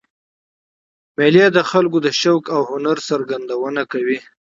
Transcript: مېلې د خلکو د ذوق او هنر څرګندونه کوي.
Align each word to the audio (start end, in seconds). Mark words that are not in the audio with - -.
مېلې 1.17 1.45
د 1.51 1.57
خلکو 1.69 1.97
د 2.05 2.07
ذوق 2.19 2.43
او 2.55 2.61
هنر 2.71 2.97
څرګندونه 3.09 3.81
کوي. 3.91 4.19